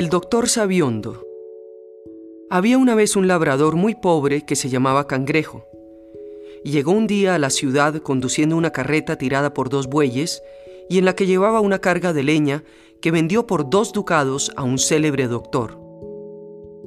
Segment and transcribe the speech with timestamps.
[0.00, 1.22] El doctor Sabiondo.
[2.48, 5.66] Había una vez un labrador muy pobre que se llamaba Cangrejo.
[6.64, 10.42] Llegó un día a la ciudad conduciendo una carreta tirada por dos bueyes
[10.88, 12.64] y en la que llevaba una carga de leña
[13.02, 15.78] que vendió por dos ducados a un célebre doctor.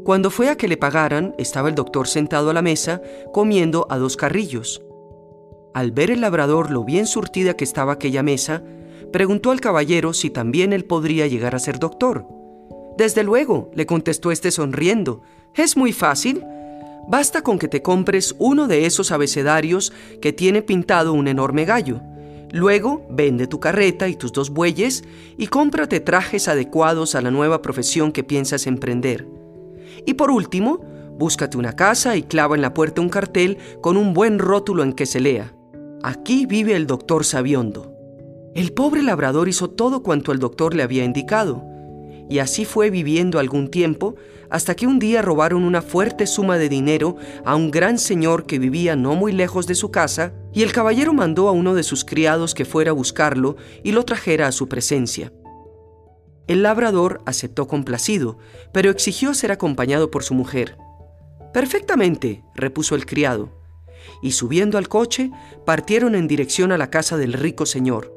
[0.03, 2.99] Cuando fue a que le pagaran, estaba el doctor sentado a la mesa
[3.31, 4.81] comiendo a dos carrillos.
[5.75, 8.63] Al ver el labrador lo bien surtida que estaba aquella mesa,
[9.11, 12.25] preguntó al caballero si también él podría llegar a ser doctor.
[12.97, 15.21] Desde luego, le contestó este sonriendo.
[15.55, 16.43] Es muy fácil.
[17.07, 22.01] Basta con que te compres uno de esos abecedarios que tiene pintado un enorme gallo.
[22.51, 25.03] Luego, vende tu carreta y tus dos bueyes
[25.37, 29.27] y cómprate trajes adecuados a la nueva profesión que piensas emprender.
[30.05, 30.79] Y por último,
[31.17, 34.93] búscate una casa y clava en la puerta un cartel con un buen rótulo en
[34.93, 35.55] que se lea.
[36.03, 37.91] Aquí vive el doctor Sabiondo.
[38.53, 41.65] El pobre labrador hizo todo cuanto el doctor le había indicado,
[42.33, 44.15] y así fue viviendo algún tiempo
[44.49, 48.57] hasta que un día robaron una fuerte suma de dinero a un gran señor que
[48.57, 52.03] vivía no muy lejos de su casa, y el caballero mandó a uno de sus
[52.03, 55.31] criados que fuera a buscarlo y lo trajera a su presencia.
[56.47, 58.39] El labrador aceptó complacido,
[58.71, 60.75] pero exigió ser acompañado por su mujer.
[61.53, 63.51] Perfectamente, repuso el criado,
[64.23, 65.29] y subiendo al coche,
[65.67, 68.11] partieron en dirección a la casa del rico señor.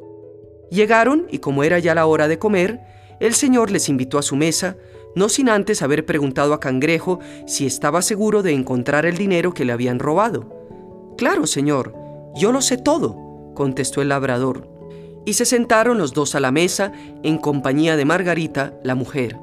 [0.71, 2.81] Llegaron y como era ya la hora de comer,
[3.21, 4.77] el señor les invitó a su mesa,
[5.15, 9.65] no sin antes haber preguntado a Cangrejo si estaba seguro de encontrar el dinero que
[9.65, 11.15] le habían robado.
[11.17, 11.95] Claro, señor,
[12.37, 14.69] yo lo sé todo, contestó el labrador.
[15.25, 19.39] Y se sentaron los dos a la mesa en compañía de Margarita, la mujer.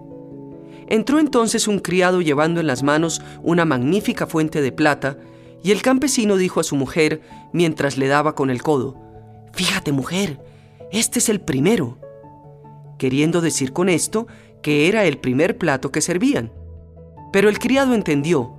[0.87, 5.17] Entró entonces un criado llevando en las manos una magnífica fuente de plata,
[5.63, 9.01] y el campesino dijo a su mujer mientras le daba con el codo,
[9.53, 10.39] Fíjate, mujer,
[10.91, 11.97] este es el primero,
[13.03, 14.27] queriendo decir con esto
[14.61, 16.53] que era el primer plato que servían.
[17.33, 18.53] Pero el criado entendió,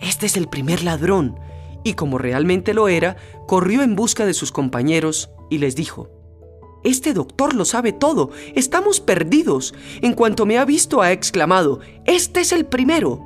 [0.00, 1.38] este es el primer ladrón,
[1.84, 3.16] y como realmente lo era,
[3.46, 6.10] corrió en busca de sus compañeros y les dijo,
[6.82, 9.72] Este doctor lo sabe todo, estamos perdidos.
[10.02, 13.22] En cuanto me ha visto ha exclamado, Este es el primero.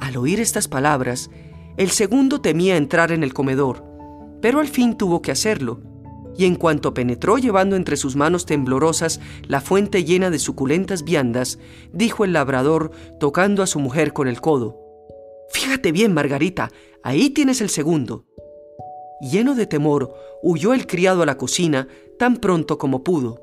[0.00, 1.30] Al oír estas palabras,
[1.78, 3.82] el segundo temía entrar en el comedor,
[4.42, 5.91] pero al fin tuvo que hacerlo
[6.36, 11.58] y en cuanto penetró llevando entre sus manos temblorosas la fuente llena de suculentas viandas,
[11.92, 14.82] dijo el labrador, tocando a su mujer con el codo,
[15.52, 16.70] Fíjate bien, Margarita,
[17.02, 18.24] ahí tienes el segundo.
[19.20, 21.88] Lleno de temor, huyó el criado a la cocina
[22.18, 23.40] tan pronto como pudo.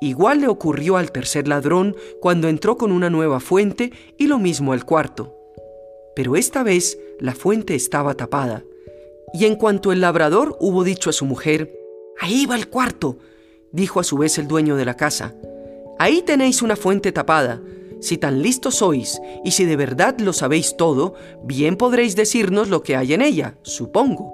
[0.00, 4.72] Igual le ocurrió al tercer ladrón cuando entró con una nueva fuente y lo mismo
[4.72, 5.38] al cuarto.
[6.16, 8.64] Pero esta vez la fuente estaba tapada.
[9.32, 11.72] Y en cuanto el labrador hubo dicho a su mujer,
[12.22, 13.18] Ahí va el cuarto,
[13.72, 15.34] dijo a su vez el dueño de la casa.
[15.98, 17.60] Ahí tenéis una fuente tapada.
[18.00, 22.84] Si tan listos sois y si de verdad lo sabéis todo, bien podréis decirnos lo
[22.84, 24.32] que hay en ella, supongo.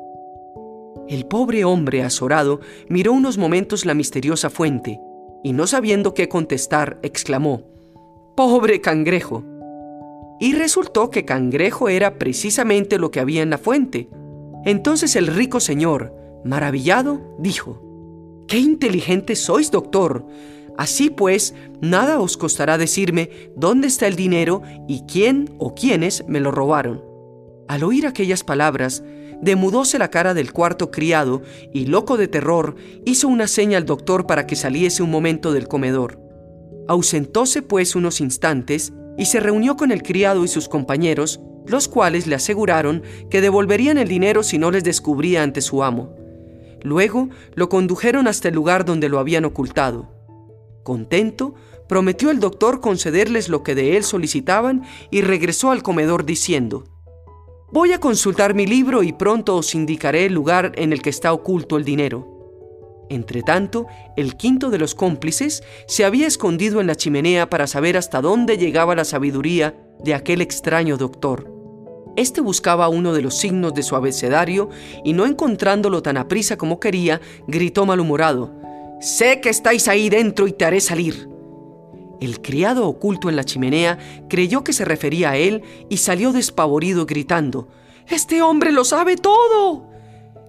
[1.08, 2.60] El pobre hombre azorado
[2.90, 5.00] miró unos momentos la misteriosa fuente
[5.42, 7.62] y no sabiendo qué contestar, exclamó,
[8.36, 9.44] Pobre cangrejo.
[10.38, 14.10] Y resultó que cangrejo era precisamente lo que había en la fuente.
[14.66, 17.82] Entonces el rico señor, Maravillado, dijo,
[18.46, 20.26] ¡Qué inteligente sois, doctor!
[20.78, 26.40] Así pues, nada os costará decirme dónde está el dinero y quién o quiénes me
[26.40, 27.02] lo robaron.
[27.66, 29.02] Al oír aquellas palabras,
[29.42, 31.42] demudóse la cara del cuarto criado
[31.74, 35.68] y, loco de terror, hizo una seña al doctor para que saliese un momento del
[35.68, 36.20] comedor.
[36.86, 42.26] Ausentóse pues unos instantes y se reunió con el criado y sus compañeros, los cuales
[42.26, 46.17] le aseguraron que devolverían el dinero si no les descubría ante su amo.
[46.82, 50.10] Luego lo condujeron hasta el lugar donde lo habían ocultado.
[50.82, 51.54] Contento,
[51.88, 56.84] prometió el doctor concederles lo que de él solicitaban y regresó al comedor diciendo,
[57.70, 61.32] Voy a consultar mi libro y pronto os indicaré el lugar en el que está
[61.32, 62.38] oculto el dinero.
[63.10, 63.86] Entretanto,
[64.16, 68.56] el quinto de los cómplices se había escondido en la chimenea para saber hasta dónde
[68.56, 71.57] llegaba la sabiduría de aquel extraño doctor.
[72.18, 74.70] Este buscaba uno de los signos de su abecedario
[75.04, 78.52] y no encontrándolo tan aprisa como quería, gritó malhumorado,
[79.00, 81.28] Sé que estáis ahí dentro y te haré salir.
[82.20, 87.06] El criado oculto en la chimenea creyó que se refería a él y salió despavorido
[87.06, 87.68] gritando,
[88.08, 89.87] Este hombre lo sabe todo.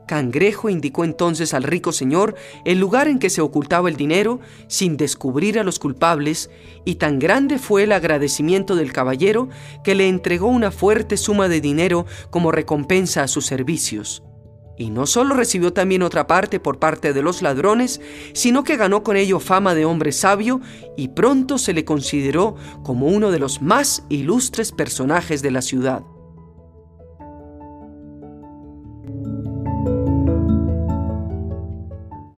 [0.09, 2.33] Cangrejo indicó entonces al rico señor
[2.65, 6.49] el lugar en que se ocultaba el dinero sin descubrir a los culpables,
[6.83, 9.49] y tan grande fue el agradecimiento del caballero
[9.83, 14.23] que le entregó una fuerte suma de dinero como recompensa a sus servicios.
[14.79, 18.01] Y no solo recibió también otra parte por parte de los ladrones,
[18.33, 20.59] sino que ganó con ello fama de hombre sabio
[20.97, 26.01] y pronto se le consideró como uno de los más ilustres personajes de la ciudad.